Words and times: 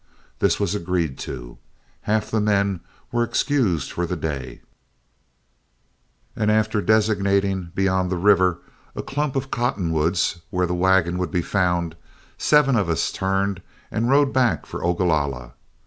This 0.39 0.59
was 0.59 0.73
agreed 0.73 1.19
to, 1.19 1.59
half 2.09 2.31
the 2.31 2.41
men 2.41 2.79
were 3.11 3.21
excused 3.23 3.91
for 3.91 4.07
the 4.07 4.15
day, 4.15 4.61
and 6.35 6.49
after 6.49 6.81
designating, 6.81 7.71
beyond 7.75 8.09
the 8.09 8.17
river, 8.17 8.61
a 8.95 9.03
clump 9.03 9.35
of 9.35 9.51
cottonwoods 9.51 10.41
where 10.49 10.65
the 10.65 10.73
wagon 10.73 11.19
would 11.19 11.29
be 11.29 11.43
found, 11.43 11.95
seven 12.39 12.75
of 12.75 12.89
us 12.89 13.11
turned 13.11 13.61
and 13.91 14.09
rode 14.09 14.33
back 14.33 14.65
for 14.65 14.83
Ogalalla. 14.83 15.53